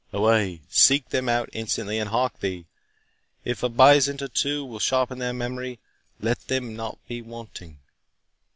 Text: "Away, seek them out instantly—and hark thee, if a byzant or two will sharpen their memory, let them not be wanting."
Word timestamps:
"Away, 0.11 0.61
seek 0.67 1.09
them 1.09 1.29
out 1.29 1.47
instantly—and 1.53 2.09
hark 2.09 2.39
thee, 2.39 2.65
if 3.45 3.61
a 3.61 3.69
byzant 3.69 4.23
or 4.23 4.27
two 4.29 4.65
will 4.65 4.79
sharpen 4.79 5.19
their 5.19 5.31
memory, 5.31 5.77
let 6.19 6.47
them 6.47 6.75
not 6.75 6.97
be 7.07 7.21
wanting." 7.21 7.77